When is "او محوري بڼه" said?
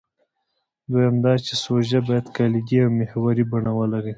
2.83-3.71